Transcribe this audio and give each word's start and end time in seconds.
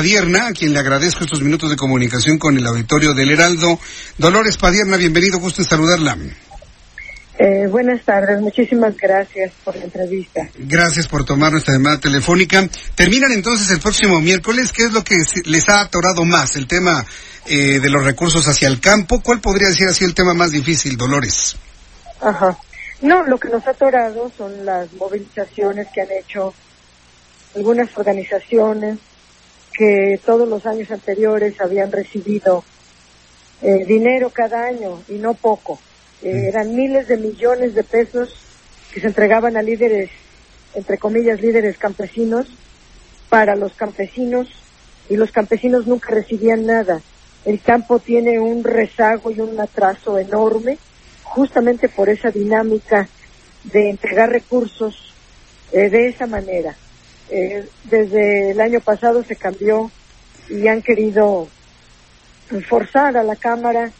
Padierna, 0.00 0.46
a 0.46 0.52
quien 0.52 0.72
le 0.72 0.78
agradezco 0.78 1.24
estos 1.24 1.42
minutos 1.42 1.68
de 1.68 1.76
comunicación 1.76 2.38
con 2.38 2.56
el 2.56 2.66
auditorio 2.66 3.12
del 3.12 3.32
Heraldo. 3.32 3.78
Dolores 4.16 4.56
Padierna, 4.56 4.96
bienvenido, 4.96 5.38
gusto 5.38 5.60
en 5.60 5.68
saludarla. 5.68 6.16
Eh, 7.38 7.66
buenas 7.66 8.02
tardes, 8.02 8.40
muchísimas 8.40 8.96
gracias 8.96 9.52
por 9.62 9.76
la 9.76 9.84
entrevista. 9.84 10.48
Gracias 10.56 11.06
por 11.06 11.26
tomar 11.26 11.52
nuestra 11.52 11.74
llamada 11.74 12.00
telefónica. 12.00 12.66
Terminan 12.94 13.32
entonces 13.32 13.70
el 13.70 13.78
próximo 13.78 14.22
miércoles. 14.22 14.72
¿Qué 14.72 14.84
es 14.84 14.92
lo 14.94 15.04
que 15.04 15.16
les 15.44 15.68
ha 15.68 15.82
atorado 15.82 16.24
más? 16.24 16.56
El 16.56 16.66
tema 16.66 17.04
eh, 17.44 17.78
de 17.78 17.90
los 17.90 18.02
recursos 18.02 18.48
hacia 18.48 18.68
el 18.68 18.80
campo. 18.80 19.20
¿Cuál 19.20 19.42
podría 19.42 19.70
ser 19.70 19.88
así 19.88 20.06
el 20.06 20.14
tema 20.14 20.32
más 20.32 20.50
difícil, 20.50 20.96
Dolores? 20.96 21.56
Ajá. 22.22 22.56
No, 23.02 23.22
lo 23.26 23.38
que 23.38 23.50
nos 23.50 23.66
ha 23.66 23.72
atorado 23.72 24.32
son 24.34 24.64
las 24.64 24.90
movilizaciones 24.94 25.88
que 25.94 26.00
han 26.00 26.08
hecho 26.10 26.54
algunas 27.54 27.90
organizaciones 27.98 28.98
que 29.80 30.20
todos 30.26 30.46
los 30.46 30.66
años 30.66 30.90
anteriores 30.90 31.58
habían 31.58 31.90
recibido 31.90 32.62
eh, 33.62 33.86
dinero 33.86 34.28
cada 34.28 34.66
año 34.66 35.02
y 35.08 35.14
no 35.14 35.32
poco. 35.32 35.80
Eh, 36.20 36.48
eran 36.48 36.76
miles 36.76 37.08
de 37.08 37.16
millones 37.16 37.74
de 37.74 37.82
pesos 37.82 38.36
que 38.92 39.00
se 39.00 39.06
entregaban 39.06 39.56
a 39.56 39.62
líderes, 39.62 40.10
entre 40.74 40.98
comillas, 40.98 41.40
líderes 41.40 41.78
campesinos, 41.78 42.46
para 43.30 43.56
los 43.56 43.72
campesinos 43.72 44.48
y 45.08 45.16
los 45.16 45.32
campesinos 45.32 45.86
nunca 45.86 46.10
recibían 46.10 46.66
nada. 46.66 47.00
El 47.46 47.62
campo 47.62 48.00
tiene 48.00 48.38
un 48.38 48.62
rezago 48.62 49.30
y 49.30 49.40
un 49.40 49.58
atraso 49.58 50.18
enorme 50.18 50.76
justamente 51.22 51.88
por 51.88 52.10
esa 52.10 52.30
dinámica 52.30 53.08
de 53.64 53.88
entregar 53.88 54.28
recursos 54.28 55.14
eh, 55.72 55.88
de 55.88 56.08
esa 56.08 56.26
manera. 56.26 56.76
Eh, 57.30 57.66
desde 57.84 58.50
el 58.50 58.60
año 58.60 58.80
pasado 58.80 59.22
se 59.22 59.36
cambió 59.36 59.90
y 60.48 60.66
han 60.66 60.82
querido 60.82 61.48
forzar 62.68 63.16
a 63.16 63.22
la 63.22 63.36
Cámara 63.36 63.92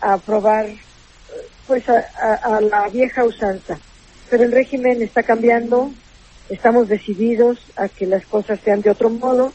a 0.00 0.14
aprobar 0.14 0.68
pues 1.66 1.88
a, 1.88 2.04
a, 2.42 2.60
la 2.60 2.88
vieja 2.88 3.24
usanza. 3.24 3.78
Pero 4.30 4.44
el 4.44 4.52
régimen 4.52 5.02
está 5.02 5.22
cambiando, 5.22 5.90
estamos 6.48 6.88
decididos 6.88 7.58
a 7.76 7.88
que 7.88 8.06
las 8.06 8.24
cosas 8.26 8.60
sean 8.64 8.80
de 8.80 8.90
otro 8.90 9.10
modo 9.10 9.52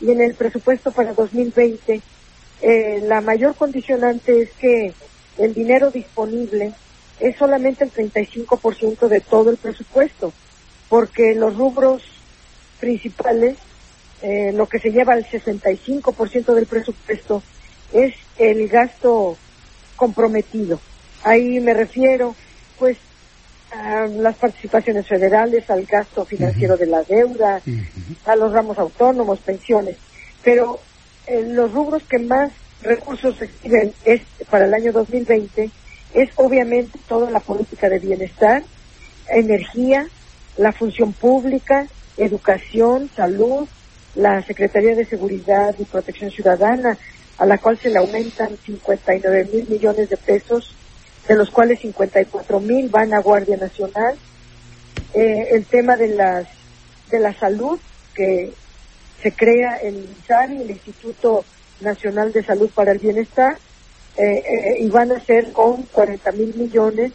y 0.00 0.10
en 0.10 0.22
el 0.22 0.34
presupuesto 0.34 0.90
para 0.90 1.12
2020 1.12 2.00
eh, 2.62 3.02
la 3.06 3.20
mayor 3.20 3.54
condicionante 3.56 4.42
es 4.42 4.50
que 4.52 4.94
el 5.36 5.52
dinero 5.52 5.90
disponible 5.90 6.72
es 7.20 7.36
solamente 7.36 7.84
el 7.84 7.92
35% 7.92 9.08
de 9.08 9.20
todo 9.20 9.50
el 9.50 9.56
presupuesto, 9.56 10.32
porque 10.88 11.34
los 11.34 11.56
rubros 11.56 12.02
principales, 12.84 13.56
eh, 14.20 14.52
lo 14.52 14.66
que 14.66 14.78
se 14.78 14.90
lleva 14.90 15.14
al 15.14 15.24
65% 15.24 16.52
del 16.54 16.66
presupuesto, 16.66 17.42
es 17.94 18.14
el 18.36 18.68
gasto 18.68 19.38
comprometido. 19.96 20.78
Ahí 21.22 21.60
me 21.60 21.72
refiero, 21.72 22.36
pues, 22.78 22.98
a 23.72 24.06
las 24.06 24.36
participaciones 24.36 25.08
federales, 25.08 25.68
al 25.70 25.84
gasto 25.86 26.26
financiero 26.26 26.76
de 26.76 26.86
la 26.86 27.02
deuda, 27.02 27.62
a 28.26 28.36
los 28.36 28.52
ramos 28.52 28.78
autónomos, 28.78 29.40
pensiones. 29.40 29.96
Pero 30.42 30.78
eh, 31.26 31.42
los 31.48 31.72
rubros 31.72 32.02
que 32.02 32.18
más 32.18 32.52
recursos 32.82 33.38
reciben 33.38 33.94
es, 34.04 34.20
para 34.50 34.66
el 34.66 34.74
año 34.74 34.92
2020 34.92 35.70
es 36.12 36.30
obviamente 36.36 36.98
toda 37.08 37.30
la 37.30 37.40
política 37.40 37.88
de 37.88 37.98
bienestar, 37.98 38.62
energía, 39.28 40.06
la 40.58 40.72
función 40.72 41.12
pública, 41.12 41.88
educación, 42.16 43.10
salud, 43.14 43.68
la 44.14 44.42
Secretaría 44.42 44.94
de 44.94 45.06
Seguridad 45.06 45.74
y 45.78 45.84
Protección 45.84 46.30
Ciudadana, 46.30 46.96
a 47.38 47.46
la 47.46 47.58
cual 47.58 47.78
se 47.78 47.90
le 47.90 47.98
aumentan 47.98 48.56
59 48.64 49.48
mil 49.52 49.68
millones 49.68 50.08
de 50.08 50.16
pesos, 50.16 50.74
de 51.26 51.34
los 51.34 51.50
cuales 51.50 51.80
54 51.80 52.60
mil 52.60 52.88
van 52.88 53.12
a 53.12 53.20
Guardia 53.20 53.56
Nacional. 53.56 54.16
Eh, 55.14 55.48
el 55.52 55.64
tema 55.64 55.96
de 55.96 56.08
las 56.08 56.46
de 57.10 57.20
la 57.20 57.34
salud, 57.34 57.78
que 58.14 58.52
se 59.22 59.32
crea 59.32 59.76
el 59.76 59.96
INSARI, 59.96 60.62
el 60.62 60.70
Instituto 60.70 61.44
Nacional 61.80 62.32
de 62.32 62.44
Salud 62.44 62.70
para 62.74 62.92
el 62.92 62.98
Bienestar, 62.98 63.58
eh, 64.16 64.22
eh, 64.22 64.76
y 64.80 64.88
van 64.88 65.12
a 65.12 65.20
ser 65.20 65.52
con 65.52 65.82
40 65.82 66.32
mil 66.32 66.54
millones, 66.54 67.12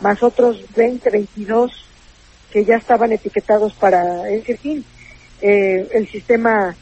más 0.00 0.22
otros 0.22 0.64
20, 0.74 1.10
22 1.10 1.89
que 2.50 2.64
ya 2.64 2.76
estaban 2.76 3.12
etiquetados 3.12 3.72
para 3.74 4.28
ese 4.30 4.56
fin. 4.56 4.84
Eh, 5.40 5.88
el 5.94 6.08
sistema 6.08 6.76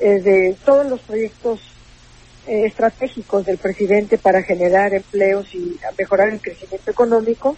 eh, 0.00 0.20
de 0.22 0.56
todos 0.64 0.86
los 0.86 1.00
proyectos 1.00 1.60
eh, 2.46 2.64
estratégicos 2.66 3.44
del 3.44 3.58
presidente 3.58 4.16
para 4.16 4.42
generar 4.42 4.94
empleos 4.94 5.54
y 5.54 5.78
mejorar 5.98 6.30
el 6.30 6.40
crecimiento 6.40 6.90
económico, 6.90 7.56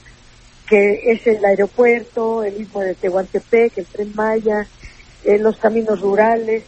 que 0.68 1.12
es 1.12 1.26
el 1.26 1.44
aeropuerto, 1.44 2.42
el 2.42 2.58
mismo 2.58 2.80
de 2.80 2.94
Tehuantepec, 2.94 3.78
el 3.78 3.86
Tren 3.86 4.12
Maya, 4.14 4.66
los 5.24 5.58
caminos 5.58 6.00
rurales, 6.00 6.62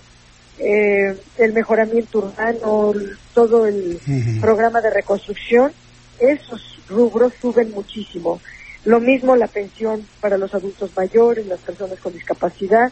el 0.58 1.52
mejoramiento 1.54 2.18
urbano, 2.18 2.92
todo 3.32 3.66
el 3.66 3.98
programa 4.40 4.80
de 4.80 4.90
reconstrucción, 4.90 5.72
esos 6.18 6.78
rubros 6.88 7.32
suben 7.40 7.70
muchísimo. 7.70 8.40
Lo 8.84 9.00
mismo 9.00 9.36
la 9.36 9.46
pensión 9.46 10.06
para 10.20 10.38
los 10.38 10.54
adultos 10.54 10.90
mayores, 10.96 11.46
las 11.46 11.60
personas 11.60 12.00
con 12.00 12.12
discapacidad. 12.12 12.90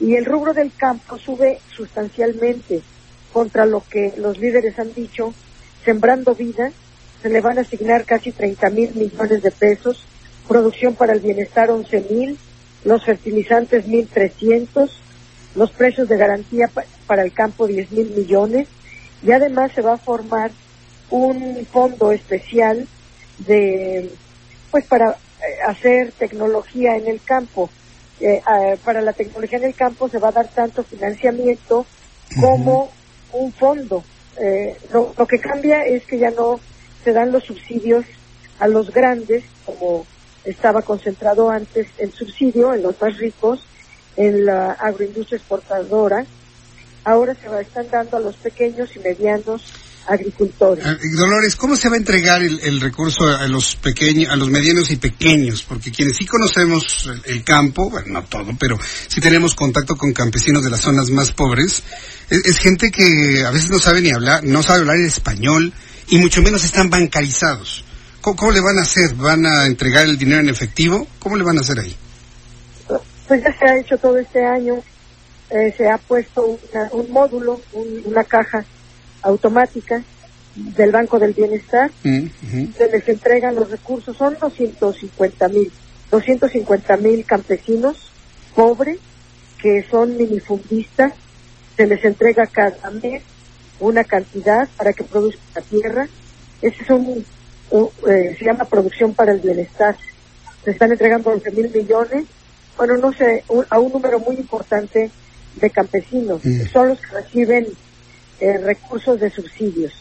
Y 0.00 0.14
el 0.14 0.24
rubro 0.24 0.52
del 0.52 0.72
campo 0.76 1.18
sube 1.18 1.60
sustancialmente 1.68 2.82
contra 3.32 3.66
lo 3.66 3.82
que 3.88 4.14
los 4.16 4.38
líderes 4.38 4.78
han 4.78 4.94
dicho, 4.94 5.34
sembrando 5.84 6.34
vida, 6.34 6.70
se 7.20 7.28
le 7.28 7.40
van 7.40 7.58
a 7.58 7.62
asignar 7.62 8.04
casi 8.04 8.32
30 8.32 8.70
mil 8.70 8.94
millones 8.94 9.42
de 9.42 9.50
pesos, 9.50 10.04
producción 10.46 10.94
para 10.94 11.14
el 11.14 11.20
bienestar 11.20 11.70
11 11.70 12.06
mil, 12.10 12.38
los 12.84 13.04
fertilizantes 13.04 13.86
1.300, 13.86 14.90
los 15.54 15.70
precios 15.72 16.08
de 16.08 16.18
garantía 16.18 16.70
para 17.06 17.22
el 17.22 17.32
campo 17.32 17.66
10 17.66 17.92
mil 17.92 18.10
millones 18.10 18.68
y 19.22 19.32
además 19.32 19.72
se 19.74 19.80
va 19.80 19.94
a 19.94 19.98
formar 19.98 20.50
un 21.10 21.66
fondo 21.70 22.12
especial 22.12 22.86
de 23.38 24.10
pues 24.70 24.86
para 24.86 25.16
hacer 25.66 26.12
tecnología 26.12 26.96
en 26.96 27.06
el 27.06 27.20
campo. 27.22 27.70
Eh, 28.20 28.40
para 28.84 29.00
la 29.00 29.12
tecnología 29.12 29.58
en 29.58 29.64
el 29.64 29.74
campo 29.74 30.08
se 30.08 30.18
va 30.18 30.28
a 30.28 30.32
dar 30.32 30.48
tanto 30.48 30.84
financiamiento 30.84 31.86
como 32.40 32.90
un 33.32 33.52
fondo. 33.52 34.04
Eh, 34.40 34.76
lo, 34.92 35.14
que 35.26 35.38
cambia 35.38 35.84
es 35.84 36.04
que 36.06 36.18
ya 36.18 36.30
no 36.30 36.58
se 37.02 37.12
dan 37.12 37.32
los 37.32 37.44
subsidios 37.44 38.04
a 38.58 38.68
los 38.68 38.92
grandes, 38.92 39.44
como 39.64 40.06
estaba 40.44 40.82
concentrado 40.82 41.50
antes 41.50 41.88
el 41.98 42.12
subsidio 42.12 42.74
en 42.74 42.82
los 42.82 43.00
más 43.00 43.16
ricos, 43.18 43.66
en 44.16 44.46
la 44.46 44.72
agroindustria 44.72 45.38
exportadora. 45.38 46.24
Ahora 47.04 47.34
se 47.34 47.48
va, 47.48 47.60
están 47.60 47.90
dando 47.90 48.16
a 48.16 48.20
los 48.20 48.36
pequeños 48.36 48.96
y 48.96 49.00
medianos 49.00 49.72
agricultores. 50.06 50.84
Ah, 50.84 50.96
Dolores, 51.16 51.56
¿cómo 51.56 51.76
se 51.76 51.88
va 51.88 51.94
a 51.94 51.98
entregar 51.98 52.42
el, 52.42 52.80
recurso 52.80 53.26
a 53.26 53.46
los 53.48 53.76
pequeños, 53.76 54.30
a 54.30 54.36
los 54.36 54.48
medianos 54.48 54.90
y 54.90 54.96
pequeños? 54.96 55.62
Porque 55.62 55.90
quienes 55.90 56.16
sí 56.16 56.26
conocemos 56.26 57.10
el, 57.24 57.44
campo, 57.44 57.90
bueno, 57.90 58.08
no 58.12 58.24
todo, 58.24 58.52
pero 58.58 58.78
sí 59.08 59.20
tenemos 59.20 59.54
contacto 59.54 59.96
con 59.96 60.12
campesinos 60.12 60.62
de 60.62 60.70
las 60.70 60.80
zonas 60.80 61.10
más 61.10 61.32
pobres, 61.32 61.82
es, 62.30 62.58
gente 62.58 62.90
que 62.90 63.44
a 63.46 63.50
veces 63.50 63.70
no 63.70 63.78
sabe 63.78 64.00
ni 64.00 64.10
hablar, 64.10 64.44
no 64.44 64.62
sabe 64.62 64.80
hablar 64.80 64.98
español 64.98 65.72
y 66.08 66.18
mucho 66.18 66.42
menos 66.42 66.64
están 66.64 66.90
bancarizados. 66.90 67.84
¿Cómo, 68.20 68.52
le 68.52 68.60
van 68.60 68.78
a 68.78 68.82
hacer? 68.82 69.14
¿Van 69.14 69.44
a 69.44 69.66
entregar 69.66 70.06
el 70.06 70.16
dinero 70.16 70.40
en 70.40 70.48
efectivo? 70.48 71.06
¿Cómo 71.18 71.36
le 71.36 71.44
van 71.44 71.58
a 71.58 71.60
hacer 71.60 71.78
ahí? 71.78 71.94
Pues 73.28 73.42
ya 73.42 73.58
se 73.58 73.64
ha 73.66 73.78
hecho 73.78 73.98
todo 73.98 74.18
este 74.18 74.44
año, 74.44 74.82
eh, 75.50 75.74
se 75.76 75.88
ha 75.88 75.98
puesto 75.98 76.58
un 76.92 77.10
módulo, 77.10 77.60
una 78.04 78.24
caja 78.24 78.64
automática 79.24 80.02
del 80.54 80.92
Banco 80.92 81.18
del 81.18 81.32
Bienestar, 81.32 81.90
mm, 82.04 82.26
se 82.76 82.88
les 82.90 83.08
entregan 83.08 83.56
los 83.56 83.70
recursos, 83.70 84.16
son 84.16 84.36
250 84.40 85.48
mil, 85.48 85.72
250 86.10 86.96
mil 86.98 87.24
campesinos 87.24 88.12
pobres 88.54 88.98
que 89.60 89.84
son 89.90 90.16
minifundistas, 90.16 91.12
se 91.76 91.86
les 91.86 92.04
entrega 92.04 92.46
cada 92.46 92.90
mes 92.90 93.22
una 93.80 94.04
cantidad 94.04 94.68
para 94.76 94.92
que 94.92 95.04
produzcan 95.04 95.42
la 95.54 95.62
tierra. 95.62 96.08
Ese 96.62 96.82
es 96.82 96.90
un, 96.90 97.24
eh, 98.08 98.36
se 98.38 98.44
llama 98.44 98.64
producción 98.66 99.14
para 99.14 99.32
el 99.32 99.40
bienestar. 99.40 99.96
Se 100.64 100.70
están 100.70 100.92
entregando 100.92 101.30
11 101.30 101.50
mil 101.50 101.70
millones, 101.70 102.26
bueno, 102.76 102.96
no 102.96 103.12
sé, 103.12 103.44
a 103.70 103.78
un 103.78 103.92
número 103.92 104.18
muy 104.20 104.36
importante 104.36 105.10
de 105.56 105.70
campesinos. 105.70 106.44
Mm. 106.44 106.66
Son 106.72 106.88
los 106.88 107.00
que 107.00 107.06
reciben 107.08 107.66
eh, 108.44 108.58
recursos 108.58 109.18
de 109.18 109.30
subsidios. 109.30 109.92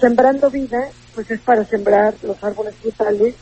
Sembrando 0.00 0.48
Vida, 0.48 0.90
pues 1.12 1.28
es 1.30 1.40
para 1.40 1.64
sembrar 1.64 2.14
los 2.22 2.42
árboles 2.44 2.76
frutales 2.76 3.34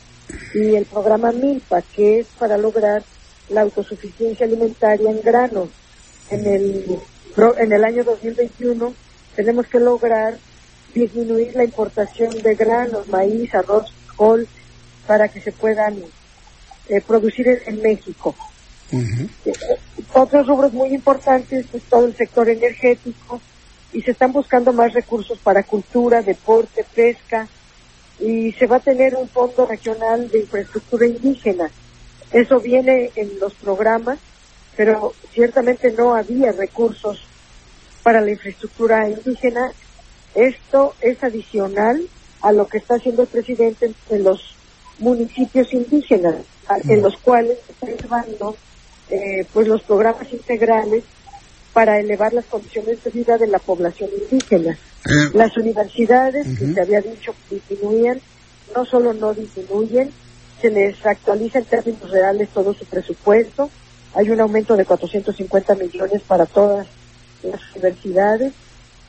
y 0.55 0.73
el 0.73 0.85
programa 0.85 1.31
MILPA, 1.31 1.83
que 1.83 2.21
es 2.21 2.27
para 2.39 2.57
lograr 2.57 3.03
la 3.49 3.61
autosuficiencia 3.61 4.47
alimentaria 4.47 5.11
en 5.11 5.21
granos. 5.21 5.69
En 6.31 6.47
el, 6.47 6.99
en 7.59 7.73
el 7.73 7.83
año 7.83 8.03
2021 8.03 8.95
tenemos 9.35 9.67
que 9.67 9.79
lograr 9.79 10.37
disminuir 10.95 11.55
la 11.55 11.65
importación 11.65 12.31
de 12.41 12.55
granos, 12.55 13.07
maíz, 13.09 13.53
arroz, 13.53 13.93
col, 14.15 14.47
para 15.05 15.27
que 15.27 15.41
se 15.41 15.51
puedan 15.51 15.97
eh, 16.89 17.01
producir 17.05 17.61
en, 17.67 17.81
México. 17.83 18.35
otros 20.13 20.47
rubros 20.47 20.73
muy 20.73 20.89
importantes, 20.89 21.67
pues 21.69 21.83
todo 21.83 22.05
el 22.05 22.15
sector 22.15 22.49
energético, 22.49 23.39
y 23.93 24.01
se 24.01 24.11
están 24.11 24.33
buscando 24.33 24.73
más 24.73 24.93
recursos 24.93 25.37
para 25.39 25.63
cultura, 25.63 26.21
deporte, 26.21 26.83
pesca, 26.95 27.47
y 28.19 28.51
se 28.53 28.67
va 28.67 28.77
a 28.77 28.79
tener 28.79 29.15
un 29.15 29.27
fondo 29.29 29.65
regional 29.65 30.29
de 30.29 30.39
infraestructura 30.39 31.07
indígena. 31.07 31.69
Eso 32.31 32.59
viene 32.59 33.11
en 33.15 33.39
los 33.39 33.53
programas, 33.53 34.19
pero 34.75 35.13
ciertamente 35.31 35.91
no 35.91 36.15
había 36.15 36.51
recursos 36.51 37.23
para 38.01 38.21
la 38.21 38.31
infraestructura 38.31 39.09
indígena. 39.09 39.71
Esto 40.33 40.95
es 40.99 41.23
adicional 41.23 42.07
a 42.41 42.51
lo 42.51 42.67
que 42.67 42.79
está 42.79 42.95
haciendo 42.95 43.21
el 43.21 43.27
presidente 43.27 43.93
en 44.09 44.23
los 44.23 44.55
municipios 44.99 45.71
indígenas, 45.73 46.45
en 46.87 47.01
los 47.01 47.17
cuales 47.17 47.57
está 47.69 47.87
llevando 47.87 48.55
eh, 49.09 49.45
pues 49.53 49.67
los 49.67 49.81
programas 49.83 50.31
integrales 50.31 51.03
para 51.73 51.99
elevar 51.99 52.33
las 52.33 52.45
condiciones 52.45 53.03
de 53.03 53.09
vida 53.09 53.37
de 53.37 53.47
la 53.47 53.59
población 53.59 54.09
indígena. 54.21 54.77
Eh. 55.05 55.29
Las 55.33 55.57
universidades, 55.57 56.47
que 56.57 56.73
se 56.73 56.81
había 56.81 57.01
dicho 57.01 57.33
disminuían, 57.49 58.21
no 58.75 58.85
solo 58.85 59.13
no 59.13 59.33
disminuyen, 59.33 60.11
se 60.61 60.69
les 60.69 61.05
actualiza 61.05 61.59
en 61.59 61.65
términos 61.65 62.09
reales 62.09 62.49
todo 62.49 62.73
su 62.73 62.85
presupuesto, 62.85 63.69
hay 64.13 64.29
un 64.29 64.39
aumento 64.39 64.77
de 64.77 64.85
450 64.85 65.75
millones 65.75 66.21
para 66.21 66.45
todas 66.45 66.87
las 67.41 67.61
universidades, 67.75 68.53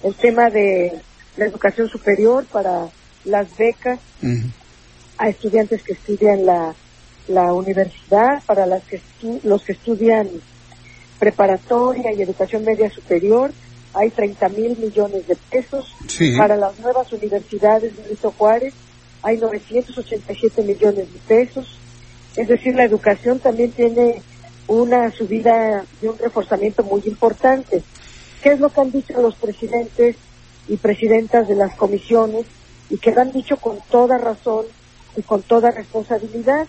el 0.03 0.15
tema 0.15 0.51
de 0.51 1.01
la 1.37 1.45
educación 1.45 1.89
superior 1.89 2.45
para 2.47 2.89
las 3.25 3.57
becas 3.57 4.01
a 5.19 5.29
estudiantes 5.29 5.83
que 5.83 5.93
estudian 5.93 6.47
la, 6.47 6.75
la 7.29 7.53
universidad, 7.53 8.43
para 8.47 8.67
las 8.67 8.83
que 8.85 9.01
los 9.45 9.63
que 9.63 9.73
estudian 9.73 10.29
preparatoria 11.19 12.13
y 12.13 12.23
educación 12.23 12.65
media 12.65 12.91
superior, 12.91 13.53
hay 13.95 14.11
30 14.11 14.49
mil 14.51 14.77
millones 14.77 15.27
de 15.27 15.37
pesos. 15.37 15.95
Para 16.37 16.57
las 16.57 16.79
nuevas 16.81 17.13
universidades 17.13 17.97
de 17.97 18.03
Benito 18.03 18.35
Juárez 18.37 18.75
hay 19.23 19.39
987 19.39 20.63
millones 20.63 21.13
de 21.13 21.19
pesos. 21.27 21.79
Es 22.37 22.49
decir, 22.49 22.75
la 22.75 22.85
educación 22.85 23.39
también 23.39 23.71
tiene 23.71 24.21
una 24.67 25.11
subida 25.13 25.85
y 26.03 26.07
un 26.07 26.19
reforzamiento 26.19 26.83
muy 26.83 27.03
importante. 27.07 27.83
¿Qué 28.43 28.53
es 28.53 28.61
lo 28.61 28.71
que 28.71 28.81
han 28.81 28.91
dicho 28.91 29.21
los 29.21 29.37
presidentes 29.37 30.17
y 30.69 30.77
presidentas 30.77 31.49
de 31.49 31.55
las 31.55 31.75
comisiones 31.77 32.47
y 32.91 32.99
que 32.99 33.13
lo 33.13 33.21
han 33.21 33.33
dicho 33.33 33.57
con 33.57 33.79
toda 33.91 34.19
razón 34.19 34.67
y 35.17 35.23
con 35.23 35.43
toda 35.43 35.71
responsabilidad? 35.71 36.67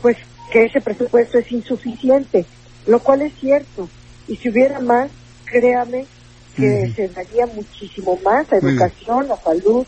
Pues 0.00 0.16
que 0.52 0.64
ese 0.64 0.80
presupuesto 0.80 1.38
es 1.38 1.50
insuficiente 1.50 2.46
lo 2.86 3.00
cual 3.00 3.22
es 3.22 3.32
cierto. 3.40 3.88
Y 4.28 4.36
si 4.36 4.48
hubiera 4.48 4.80
más, 4.80 5.10
créame 5.44 6.06
que 6.54 6.92
se 6.94 7.08
daría 7.08 7.46
muchísimo 7.46 8.18
más 8.24 8.46
a 8.52 8.56
educación, 8.56 9.26
a 9.30 9.36
salud 9.36 9.84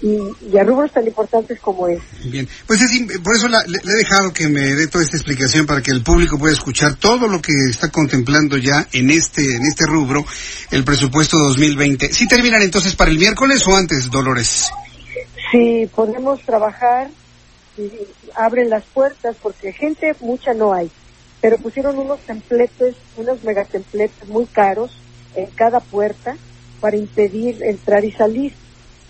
y, 0.00 0.56
a 0.56 0.62
rubros 0.62 0.92
tan 0.92 1.06
importantes 1.06 1.58
como 1.60 1.88
es. 1.88 2.00
Bien, 2.24 2.48
pues 2.66 2.80
es, 2.80 3.18
por 3.18 3.34
eso 3.34 3.48
le, 3.48 3.56
he 3.56 3.96
dejado 3.96 4.32
que 4.32 4.48
me 4.48 4.74
dé 4.74 4.86
toda 4.86 5.02
esta 5.02 5.16
explicación 5.16 5.66
para 5.66 5.82
que 5.82 5.90
el 5.90 6.02
público 6.02 6.38
pueda 6.38 6.52
escuchar 6.52 6.94
todo 6.94 7.26
lo 7.26 7.42
que 7.42 7.52
está 7.70 7.90
contemplando 7.90 8.56
ya 8.56 8.86
en 8.92 9.10
este 9.10 9.56
en 9.56 9.62
este 9.62 9.84
rubro 9.86 10.24
el 10.70 10.84
presupuesto 10.84 11.38
2020. 11.38 12.12
¿Sí 12.12 12.28
terminan 12.28 12.62
entonces 12.62 12.94
para 12.94 13.10
el 13.10 13.18
miércoles 13.18 13.66
o 13.66 13.76
antes, 13.76 14.10
Dolores? 14.10 14.70
Sí, 15.50 15.90
podemos 15.94 16.40
trabajar 16.42 17.10
y 17.76 17.90
abren 18.34 18.70
las 18.70 18.84
puertas 18.84 19.36
porque 19.42 19.72
gente 19.72 20.14
mucha 20.20 20.54
no 20.54 20.72
hay 20.72 20.90
pero 21.46 21.58
pusieron 21.58 21.96
unos 21.96 22.18
templetes, 22.22 22.96
unos 23.16 23.44
megatempletes 23.44 24.28
muy 24.28 24.46
caros 24.46 24.90
en 25.36 25.46
cada 25.54 25.78
puerta 25.78 26.36
para 26.80 26.96
impedir 26.96 27.62
entrar 27.62 28.04
y 28.04 28.10
salir. 28.10 28.52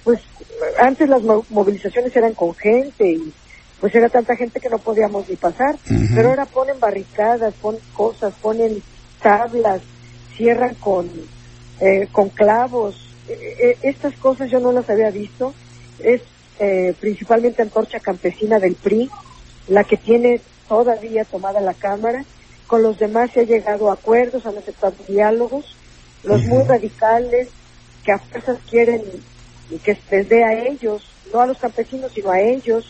Pues 0.05 0.21
antes 0.79 1.09
las 1.09 1.23
movilizaciones 1.49 2.15
eran 2.15 2.35
con 2.35 2.55
gente 2.55 3.11
y 3.11 3.33
pues 3.81 3.95
era 3.95 4.11
tanta 4.11 4.37
gente 4.37 4.61
que 4.61 4.69
no 4.69 4.77
podíamos 4.77 5.27
ni 5.31 5.37
pasar, 5.37 5.79
pero 6.15 6.29
ahora 6.29 6.45
ponen 6.45 6.79
barricadas, 6.79 7.55
ponen 7.55 7.81
cosas, 7.95 8.35
ponen 8.35 8.83
tablas, 9.23 9.81
cierran 10.37 10.75
con, 10.75 11.09
eh, 11.81 12.07
con 12.13 12.29
clavos. 12.29 13.15
E, 13.31 13.33
e, 13.33 13.89
estas 13.89 14.15
cosas 14.17 14.51
yo 14.51 14.61
no 14.61 14.73
las 14.73 14.91
había 14.91 15.09
visto. 15.09 15.55
Es 16.01 16.21
eh, 16.59 16.93
principalmente 17.01 17.63
Antorcha 17.63 17.99
Campesina 17.99 18.59
del 18.59 18.75
PRI, 18.75 19.09
la 19.69 19.85
que 19.85 19.97
tiene 19.97 20.43
todavía 20.69 21.25
tomada 21.25 21.61
la 21.61 21.75
Cámara. 21.75 22.25
Con 22.67 22.83
los 22.83 22.99
demás 22.99 23.31
se 23.33 23.41
ha 23.41 23.45
llegado 23.45 23.91
a 23.91 23.95
acuerdos, 23.95 24.47
han 24.47 24.59
aceptado 24.59 24.95
diálogos. 25.09 25.77
Los 26.25 26.45
muy 26.45 26.65
radicales, 26.65 27.49
que 28.05 28.13
a 28.13 28.19
fuerzas 28.19 28.59
quieren 28.69 29.03
que 29.85 29.99
se 30.09 30.25
dé 30.25 30.45
a 30.45 30.69
ellos, 30.69 31.03
no 31.33 31.41
a 31.41 31.47
los 31.47 31.59
campesinos, 31.59 32.13
sino 32.15 32.31
a 32.31 32.41
ellos, 32.41 32.87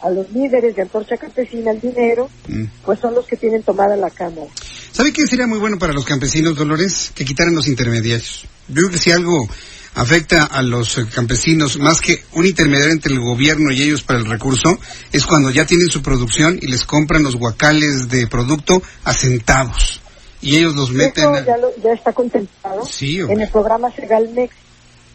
a 0.00 0.10
los 0.10 0.30
líderes 0.30 0.76
de 0.76 0.82
Antorcha 0.82 1.16
Campesina 1.16 1.70
el 1.70 1.80
dinero, 1.80 2.28
mm. 2.48 2.64
pues 2.84 2.98
son 2.98 3.14
los 3.14 3.26
que 3.26 3.36
tienen 3.36 3.62
tomada 3.62 3.96
la 3.96 4.10
Cámara. 4.10 4.48
¿Sabe 4.90 5.12
qué 5.12 5.26
sería 5.26 5.46
muy 5.46 5.58
bueno 5.58 5.78
para 5.78 5.92
los 5.92 6.04
campesinos, 6.04 6.56
Dolores? 6.56 7.12
Que 7.14 7.24
quitaran 7.24 7.54
los 7.54 7.66
intermediarios. 7.66 8.46
Yo 8.68 8.74
creo 8.74 8.90
que 8.90 8.98
si 8.98 9.10
algo 9.10 9.48
afecta 9.94 10.44
a 10.44 10.62
los 10.62 10.98
eh, 10.98 11.06
campesinos 11.12 11.78
más 11.78 12.00
que 12.00 12.22
un 12.32 12.46
intermediario 12.46 12.92
entre 12.92 13.12
el 13.12 13.20
gobierno 13.20 13.72
y 13.72 13.82
ellos 13.82 14.02
para 14.02 14.18
el 14.18 14.26
recurso, 14.26 14.78
es 15.12 15.26
cuando 15.26 15.50
ya 15.50 15.66
tienen 15.66 15.88
su 15.88 16.02
producción 16.02 16.58
y 16.60 16.66
les 16.68 16.84
compran 16.84 17.22
los 17.22 17.36
guacales 17.36 18.08
de 18.08 18.26
producto 18.26 18.82
a 19.04 19.12
centavos. 19.12 20.00
Y 20.40 20.56
ellos 20.56 20.74
los 20.74 20.90
meten. 20.90 21.32
ya, 21.46 21.56
ya, 21.82 21.92
está 21.92 22.12
contemplado 22.12 22.82
en 23.00 23.40
el 23.40 23.48
programa 23.48 23.92
Segalmex. 23.92 24.54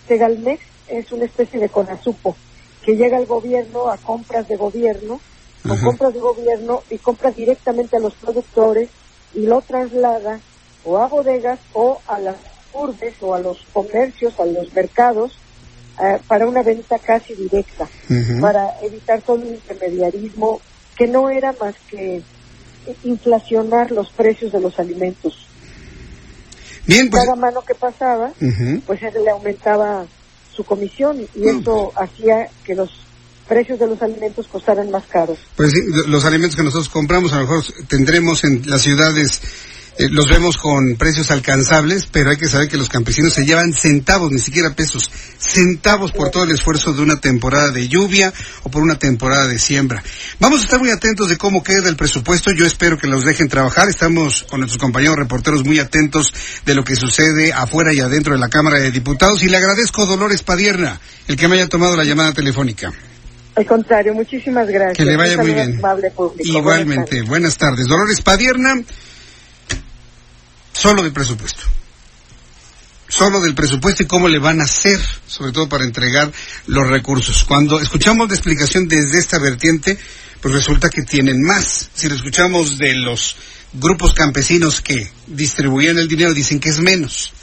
Segalmex 0.08 0.62
es 0.88 1.12
una 1.12 1.26
especie 1.26 1.60
de 1.60 1.68
conasupo 1.68 2.38
que 2.84 2.96
llega 2.96 3.18
al 3.18 3.26
gobierno 3.26 3.90
a 3.90 3.98
compras 3.98 4.48
de 4.48 4.56
gobierno, 4.56 5.20
a 5.66 5.76
compras 5.84 6.14
de 6.14 6.22
gobierno 6.22 6.84
y 6.90 6.98
compra 6.98 7.32
directamente 7.32 7.98
a 7.98 8.00
los 8.00 8.14
productores 8.14 8.90
y 9.34 9.42
lo 9.42 9.62
traslada 9.62 10.40
o 10.86 10.98
a 10.98 11.08
bodegas 11.08 11.60
o 11.74 12.00
a 12.08 12.20
las 12.20 12.38
urbes 12.78 13.16
o 13.22 13.34
a 13.34 13.40
los 13.40 13.66
comercios, 13.74 14.40
a 14.40 14.46
los 14.46 14.74
mercados, 14.74 15.38
eh, 16.00 16.20
para 16.28 16.48
una 16.48 16.62
venta 16.64 17.00
casi 17.00 17.34
directa, 17.34 17.88
para 18.40 18.80
evitar 18.84 19.22
todo 19.22 19.38
el 19.38 19.56
intermediarismo 19.56 20.62
que 20.96 21.08
no 21.08 21.30
era 21.30 21.54
más 21.60 21.76
que 21.90 22.22
inflacionar 23.04 23.92
los 23.92 24.10
precios 24.12 24.52
de 24.52 24.60
los 24.60 24.80
alimentos. 24.80 25.48
Bien, 26.86 27.10
pues, 27.10 27.24
Cada 27.24 27.36
mano 27.36 27.64
que 27.66 27.76
pasaba, 27.76 28.32
pues 28.86 29.00
se 29.00 29.12
le 29.20 29.30
aumentaba 29.30 30.06
su 30.54 30.64
comisión 30.64 31.28
y 31.36 31.48
eso 31.48 31.92
hacía 31.96 32.50
que 32.64 32.76
los 32.76 32.90
precios 33.48 33.80
de 33.80 33.88
los 33.88 34.02
alimentos 34.02 34.48
costaran 34.48 34.92
más 34.92 35.06
caros. 35.06 35.40
Pues 35.56 35.74
los 36.08 36.26
alimentos 36.26 36.56
que 36.56 36.64
nosotros 36.64 36.90
compramos 36.90 37.32
a 37.34 37.38
lo 37.38 37.42
mejor 37.42 37.64
tendremos 37.88 38.44
en 38.44 38.64
las 38.66 38.82
ciudades 38.82 39.42
eh, 39.98 40.10
los 40.12 40.30
vemos 40.30 40.58
con 40.58 40.96
precios 40.96 41.32
alcanzables, 41.32 42.06
pero 42.06 42.30
hay 42.30 42.38
que 42.38 42.48
saber 42.48 42.68
que 42.68 42.78
los 42.78 42.90
campesinos 42.90 43.34
se 43.34 43.46
llevan 43.46 43.74
centavos, 43.74 44.32
ni 44.32 44.40
siquiera 44.40 44.76
pesos, 44.76 45.10
centavos 45.40 46.12
por 46.12 46.30
todo 46.30 46.44
el 46.44 46.52
esfuerzo 46.52 46.94
de 46.94 47.02
una 47.02 47.20
temporada 47.20 47.72
de 47.72 47.88
lluvia 47.88 48.32
o 48.64 48.70
por 48.70 48.84
una 48.84 49.00
temporada 49.00 49.48
de 49.48 49.58
siembra. 49.58 50.04
Vamos 50.40 50.62
a 50.62 50.64
estar 50.66 50.80
muy 50.80 50.92
atentos 50.92 51.30
de 51.30 51.38
cómo 51.38 51.64
queda 51.64 51.90
el 51.90 51.96
presupuesto. 51.96 52.52
Yo 52.52 52.66
espero 52.66 52.98
que 52.98 53.08
los 53.08 53.24
dejen 53.24 53.50
trabajar. 53.50 53.90
Estamos 53.90 54.44
con 54.44 54.60
nuestros 54.60 54.80
compañeros 54.80 55.16
reporteros 55.16 55.66
muy 55.66 55.80
atentos 55.80 56.32
de 56.66 56.76
lo 56.76 56.84
que 56.84 56.96
sucede 56.96 57.52
afuera 57.52 57.92
y 57.94 58.00
adentro 58.00 58.34
de 58.34 58.40
la 58.40 58.50
Cámara 58.50 58.80
de 58.80 58.92
Diputados. 58.92 59.42
Y 59.42 59.50
le 59.50 59.58
agradezco 59.58 60.04
a 60.04 60.06
Dolores 60.06 60.44
Padierna 60.44 61.00
el 61.28 61.36
que 61.36 61.48
me 61.48 61.56
haya 61.56 61.68
tomado 61.68 61.96
la 61.96 62.04
llamada 62.04 62.34
telefónica. 62.34 62.94
Al 63.56 63.66
contrario, 63.66 64.14
muchísimas 64.14 64.68
gracias. 64.68 64.98
Que 64.98 65.06
le 65.06 65.18
vaya 65.18 65.38
muy 65.38 65.52
bien. 65.52 65.82
Igualmente, 66.44 67.24
buenas 67.24 67.58
tardes. 67.58 67.88
Dolores 67.88 68.22
Padierna 68.22 68.76
solo 70.78 71.04
del 71.04 71.12
presupuesto. 71.12 71.64
Solo 73.10 73.40
del 73.42 73.56
presupuesto 73.56 74.04
y 74.04 74.06
cómo 74.06 74.28
le 74.28 74.38
van 74.38 74.62
a 74.62 74.66
hacer, 74.66 75.00
sobre 75.26 75.52
todo 75.52 75.70
para 75.70 75.86
entregar 75.86 76.32
los 76.68 76.88
recursos. 76.88 77.44
Cuando 77.46 77.80
escuchamos 77.80 78.28
la 78.28 78.36
explicación 78.36 78.88
desde 78.88 79.18
esta 79.18 79.40
vertiente, 79.40 79.98
pues 80.42 80.54
resulta 80.54 80.90
que 80.90 81.04
tienen 81.04 81.42
más. 81.42 81.90
Si 81.94 82.08
lo 82.10 82.16
escuchamos 82.16 82.78
de 82.78 82.94
los 82.96 83.38
grupos 83.74 84.14
campesinos 84.14 84.82
que 84.82 85.10
distribuían 85.26 85.98
el 85.98 86.08
dinero, 86.08 86.34
dicen 86.34 86.60
que 86.60 86.70
es 86.70 86.80
menos. 86.80 87.34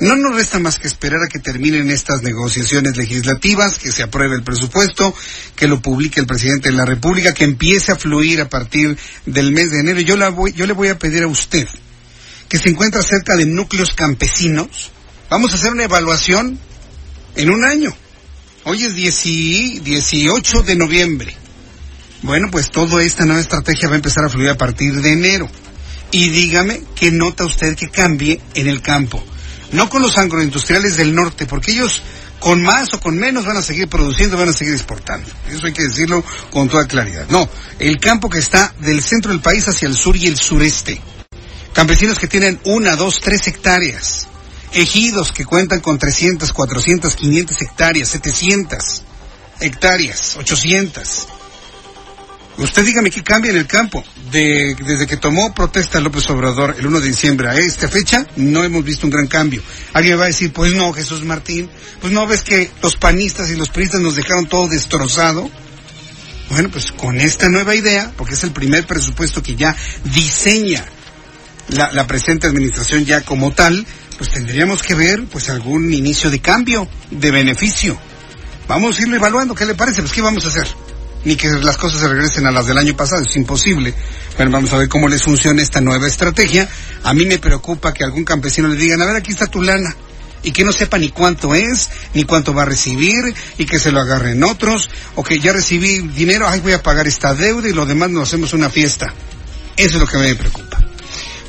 No 0.00 0.16
nos 0.16 0.34
resta 0.34 0.58
más 0.58 0.80
que 0.80 0.88
esperar 0.88 1.20
a 1.22 1.28
que 1.28 1.38
terminen 1.38 1.90
estas 1.90 2.22
negociaciones 2.22 2.96
legislativas, 2.96 3.78
que 3.78 3.92
se 3.92 4.02
apruebe 4.02 4.34
el 4.34 4.42
presupuesto, 4.42 5.14
que 5.54 5.68
lo 5.68 5.80
publique 5.80 6.18
el 6.18 6.26
presidente 6.26 6.70
de 6.70 6.76
la 6.76 6.84
República, 6.84 7.32
que 7.32 7.44
empiece 7.44 7.92
a 7.92 7.96
fluir 7.96 8.40
a 8.40 8.48
partir 8.48 8.98
del 9.26 9.52
mes 9.52 9.70
de 9.70 9.80
enero. 9.80 10.00
Yo, 10.00 10.16
la 10.16 10.30
voy, 10.30 10.52
yo 10.52 10.66
le 10.66 10.72
voy 10.72 10.88
a 10.88 10.98
pedir 10.98 11.22
a 11.22 11.28
usted 11.28 11.68
que 12.54 12.60
se 12.60 12.68
encuentra 12.68 13.02
cerca 13.02 13.34
de 13.34 13.46
núcleos 13.46 13.94
campesinos. 13.94 14.92
Vamos 15.28 15.50
a 15.50 15.56
hacer 15.56 15.72
una 15.72 15.82
evaluación 15.82 16.56
en 17.34 17.50
un 17.50 17.64
año. 17.64 17.92
Hoy 18.62 18.84
es 18.84 18.94
18 18.94 20.62
de 20.62 20.76
noviembre. 20.76 21.34
Bueno, 22.22 22.46
pues 22.52 22.70
toda 22.70 23.02
esta 23.02 23.24
nueva 23.24 23.40
estrategia 23.40 23.88
va 23.88 23.94
a 23.94 23.96
empezar 23.96 24.24
a 24.24 24.28
fluir 24.28 24.50
a 24.50 24.56
partir 24.56 24.94
de 25.02 25.10
enero. 25.10 25.50
Y 26.12 26.28
dígame 26.28 26.84
qué 26.94 27.10
nota 27.10 27.44
usted 27.44 27.74
que 27.74 27.90
cambie 27.90 28.40
en 28.54 28.68
el 28.68 28.80
campo. 28.82 29.20
No 29.72 29.88
con 29.88 30.02
los 30.02 30.16
agroindustriales 30.16 30.96
del 30.96 31.12
norte, 31.12 31.46
porque 31.46 31.72
ellos 31.72 32.02
con 32.38 32.62
más 32.62 32.94
o 32.94 33.00
con 33.00 33.16
menos 33.18 33.46
van 33.46 33.56
a 33.56 33.62
seguir 33.62 33.88
produciendo, 33.88 34.36
van 34.36 34.50
a 34.50 34.52
seguir 34.52 34.74
exportando. 34.74 35.28
Eso 35.50 35.66
hay 35.66 35.72
que 35.72 35.88
decirlo 35.88 36.24
con 36.52 36.68
toda 36.68 36.86
claridad. 36.86 37.26
No, 37.30 37.48
el 37.80 37.98
campo 37.98 38.30
que 38.30 38.38
está 38.38 38.72
del 38.78 39.02
centro 39.02 39.32
del 39.32 39.40
país 39.40 39.66
hacia 39.66 39.88
el 39.88 39.96
sur 39.96 40.16
y 40.16 40.28
el 40.28 40.36
sureste. 40.36 41.02
Campesinos 41.74 42.20
que 42.20 42.28
tienen 42.28 42.60
una, 42.64 42.94
dos, 42.94 43.20
tres 43.20 43.46
hectáreas. 43.48 44.28
Ejidos 44.72 45.32
que 45.32 45.44
cuentan 45.44 45.80
con 45.80 45.98
300, 45.98 46.52
400, 46.52 47.16
500 47.16 47.62
hectáreas, 47.62 48.08
700 48.08 49.02
hectáreas, 49.60 50.36
800. 50.36 51.26
Usted 52.58 52.84
dígame 52.84 53.10
qué 53.10 53.24
cambia 53.24 53.50
en 53.50 53.56
el 53.56 53.66
campo. 53.66 54.04
De, 54.30 54.76
desde 54.86 55.06
que 55.06 55.16
tomó 55.16 55.52
protesta 55.52 56.00
López 56.00 56.28
Obrador 56.30 56.76
el 56.78 56.86
1 56.86 57.00
de 57.00 57.08
diciembre 57.08 57.48
a 57.48 57.54
esta 57.54 57.88
fecha, 57.88 58.24
no 58.36 58.62
hemos 58.62 58.84
visto 58.84 59.06
un 59.06 59.10
gran 59.10 59.26
cambio. 59.26 59.60
Alguien 59.92 60.18
va 60.18 60.24
a 60.24 60.28
decir, 60.28 60.52
pues 60.52 60.72
no, 60.72 60.92
Jesús 60.92 61.24
Martín, 61.24 61.68
pues 62.00 62.12
no 62.12 62.26
ves 62.26 62.42
que 62.42 62.70
los 62.82 62.96
panistas 62.96 63.50
y 63.50 63.56
los 63.56 63.70
priistas 63.70 64.00
nos 64.00 64.14
dejaron 64.14 64.46
todo 64.46 64.68
destrozado. 64.68 65.50
Bueno, 66.50 66.68
pues 66.68 66.92
con 66.92 67.20
esta 67.20 67.48
nueva 67.48 67.74
idea, 67.74 68.12
porque 68.16 68.34
es 68.34 68.44
el 68.44 68.52
primer 68.52 68.86
presupuesto 68.86 69.42
que 69.42 69.56
ya 69.56 69.76
diseña 70.04 70.84
la, 71.74 72.06
presente 72.06 72.46
administración 72.46 73.04
ya 73.04 73.22
como 73.22 73.52
tal, 73.52 73.86
pues 74.18 74.30
tendríamos 74.30 74.82
que 74.82 74.94
ver 74.94 75.24
pues 75.24 75.50
algún 75.50 75.92
inicio 75.92 76.30
de 76.30 76.40
cambio, 76.40 76.88
de 77.10 77.30
beneficio. 77.30 77.98
Vamos 78.68 78.98
a 78.98 79.02
irlo 79.02 79.16
evaluando, 79.16 79.54
¿qué 79.54 79.66
le 79.66 79.74
parece? 79.74 80.00
Pues 80.00 80.12
¿qué 80.12 80.22
vamos 80.22 80.44
a 80.44 80.48
hacer? 80.48 80.66
Ni 81.24 81.36
que 81.36 81.48
las 81.50 81.76
cosas 81.76 82.00
se 82.00 82.08
regresen 82.08 82.46
a 82.46 82.50
las 82.50 82.66
del 82.66 82.78
año 82.78 82.96
pasado, 82.96 83.22
es 83.22 83.36
imposible. 83.36 83.94
Bueno, 84.36 84.52
vamos 84.52 84.72
a 84.72 84.78
ver 84.78 84.88
cómo 84.88 85.08
les 85.08 85.22
funciona 85.22 85.62
esta 85.62 85.80
nueva 85.80 86.06
estrategia. 86.06 86.68
A 87.02 87.14
mí 87.14 87.24
me 87.24 87.38
preocupa 87.38 87.92
que 87.92 88.04
algún 88.04 88.24
campesino 88.24 88.68
le 88.68 88.76
digan, 88.76 89.00
a 89.00 89.06
ver, 89.06 89.16
aquí 89.16 89.32
está 89.32 89.46
tu 89.46 89.62
lana. 89.62 89.94
Y 90.42 90.52
que 90.52 90.64
no 90.64 90.72
sepa 90.72 90.98
ni 90.98 91.08
cuánto 91.08 91.54
es, 91.54 91.88
ni 92.12 92.24
cuánto 92.24 92.52
va 92.52 92.62
a 92.62 92.66
recibir, 92.66 93.34
y 93.56 93.64
que 93.64 93.78
se 93.78 93.90
lo 93.90 94.00
agarren 94.00 94.44
otros, 94.44 94.90
o 95.14 95.24
que 95.24 95.40
ya 95.40 95.54
recibí 95.54 96.00
dinero, 96.00 96.46
ay, 96.46 96.60
voy 96.60 96.74
a 96.74 96.82
pagar 96.82 97.06
esta 97.06 97.34
deuda 97.34 97.66
y 97.68 97.72
lo 97.72 97.86
demás 97.86 98.10
nos 98.10 98.28
hacemos 98.28 98.52
una 98.52 98.68
fiesta. 98.68 99.14
Eso 99.76 99.94
es 99.94 100.00
lo 100.00 100.06
que 100.06 100.18
me 100.18 100.34
preocupa. 100.34 100.73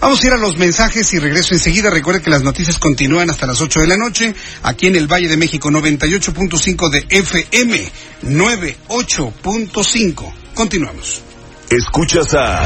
Vamos 0.05 0.23
a 0.23 0.27
ir 0.27 0.33
a 0.33 0.37
los 0.37 0.57
mensajes 0.57 1.11
y 1.15 1.19
regreso 1.19 1.55
enseguida. 1.55 1.89
Recuerde 1.89 2.21
que 2.21 2.29
las 2.29 2.43
noticias 2.43 2.77
continúan 2.77 3.31
hasta 3.31 3.47
las 3.47 3.59
8 3.59 3.79
de 3.79 3.87
la 3.87 3.97
noche, 3.97 4.35
aquí 4.61 4.85
en 4.85 4.95
el 4.95 5.11
Valle 5.11 5.27
de 5.27 5.35
México 5.35 5.71
98.5 5.71 6.91
de 6.91 7.07
FM 7.09 7.91
98.5. 8.21 10.31
Continuamos. 10.53 11.23
Escuchas 11.71 12.35
a 12.35 12.63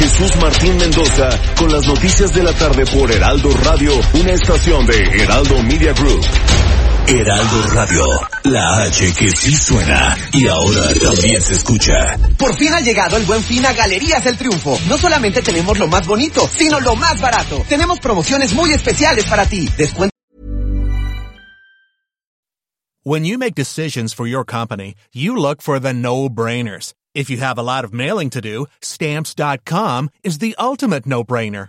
Jesús 0.00 0.34
Martín 0.42 0.76
Mendoza 0.78 1.30
con 1.56 1.70
las 1.70 1.86
noticias 1.86 2.34
de 2.34 2.42
la 2.42 2.52
tarde 2.52 2.84
por 2.86 3.12
Heraldo 3.12 3.52
Radio, 3.62 3.92
una 4.14 4.32
estación 4.32 4.84
de 4.86 5.22
Heraldo 5.22 5.62
Media 5.62 5.92
Group. 5.92 6.26
Heraldo 7.10 7.62
Radio, 7.68 8.04
la 8.44 8.82
H 8.82 9.14
que 9.14 9.30
sí 9.30 9.56
suena 9.56 10.14
y 10.30 10.46
ahora 10.46 10.92
también 11.00 11.40
se 11.40 11.54
escucha. 11.54 12.18
Por 12.38 12.54
fin 12.54 12.74
ha 12.74 12.80
llegado 12.82 13.16
el 13.16 13.24
buen 13.24 13.42
fin 13.42 13.64
a 13.64 13.72
Galerías 13.72 14.26
El 14.26 14.36
Triunfo. 14.36 14.78
No 14.86 14.98
solamente 14.98 15.40
tenemos 15.40 15.78
lo 15.78 15.88
más 15.88 16.06
bonito, 16.06 16.46
sino 16.46 16.80
lo 16.80 16.96
más 16.96 17.18
barato. 17.22 17.64
Tenemos 17.66 17.98
promociones 18.00 18.52
muy 18.52 18.72
especiales 18.72 19.24
para 19.24 19.46
ti. 19.46 19.66
Descuento. 19.78 20.12
When 23.04 23.24
you 23.24 23.38
make 23.38 23.54
decisions 23.54 24.12
for 24.12 24.26
your 24.26 24.44
company, 24.44 24.94
you 25.14 25.34
look 25.34 25.62
for 25.62 25.80
the 25.80 25.94
no-brainers. 25.94 26.92
If 27.14 27.30
you 27.30 27.38
have 27.38 27.56
a 27.56 27.62
lot 27.62 27.86
of 27.86 27.94
mailing 27.94 28.28
to 28.30 28.42
do, 28.42 28.66
stamps.com 28.82 30.10
is 30.22 30.40
the 30.40 30.54
ultimate 30.58 31.06
no-brainer. 31.06 31.68